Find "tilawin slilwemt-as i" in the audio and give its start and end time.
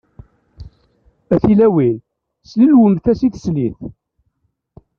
1.43-3.29